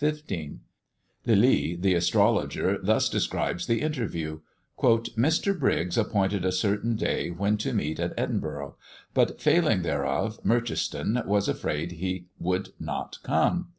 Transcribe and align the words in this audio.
Lilly, 1.27 1.75
the 1.75 1.93
astrologer, 1.93 2.79
thus 2.81 3.07
describes 3.07 3.67
the 3.67 3.81
interview: 3.83 4.39
"Mr. 4.79 5.59
Briggs 5.59 5.95
appointed 5.95 6.43
a 6.43 6.51
certain 6.51 6.95
day 6.95 7.29
when 7.29 7.55
to 7.57 7.71
meet 7.71 7.99
at 7.99 8.15
Edinburgh; 8.17 8.77
but, 9.13 9.39
failing 9.39 9.83
thereof, 9.83 10.39
Merchiston 10.43 11.21
was 11.27 11.47
afraid 11.47 11.91
he 11.91 12.25
would 12.39 12.69
not 12.79 13.19
come. 13.21 13.69